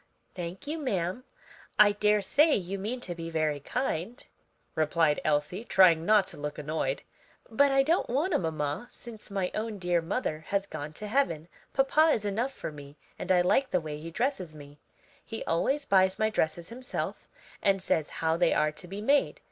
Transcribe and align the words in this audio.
"Thank 0.33 0.65
you, 0.65 0.79
ma'am, 0.79 1.25
I 1.77 1.91
daresay 1.91 2.55
you 2.55 2.79
mean 2.79 3.01
to 3.01 3.13
be 3.13 3.29
very 3.29 3.59
kind," 3.59 4.25
replied 4.73 5.21
Elsie, 5.23 5.63
trying 5.63 6.07
not 6.07 6.25
to 6.29 6.37
look 6.37 6.57
annoyed, 6.57 7.03
"but 7.51 7.71
I 7.71 7.83
don't 7.83 8.09
want 8.09 8.33
a 8.33 8.39
mamma, 8.39 8.87
since 8.91 9.29
my 9.29 9.51
own 9.53 9.77
dear 9.77 10.01
mother 10.01 10.45
has 10.47 10.65
gone 10.65 10.93
to 10.93 11.07
heaven; 11.07 11.47
papa 11.71 12.09
is 12.13 12.25
enough 12.25 12.51
for 12.51 12.71
me, 12.71 12.97
and 13.19 13.31
I 13.31 13.41
like 13.41 13.69
the 13.69 13.79
way 13.79 13.99
he 13.99 14.09
dresses 14.09 14.55
me. 14.55 14.79
He 15.23 15.43
always 15.43 15.85
buys 15.85 16.17
my 16.17 16.31
dresses 16.31 16.69
himself 16.69 17.27
and 17.61 17.79
says 17.79 18.09
how 18.25 18.37
they 18.37 18.55
are 18.55 18.71
to 18.71 18.87
be 18.87 19.01
made. 19.01 19.39